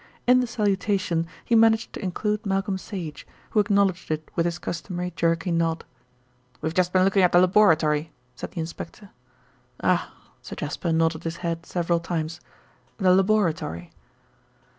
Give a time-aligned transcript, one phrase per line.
[0.25, 5.13] In the salutation he managed to include Malcolm Sage, who acknowledged it with his customary
[5.15, 5.85] jerky nod.
[6.59, 9.11] "We have just been looking at the laboratory," said the inspector.
[9.83, 10.11] "Ah!"
[10.41, 12.41] Sir Jasper nodded his head several times.
[12.97, 13.91] "The laboratory!"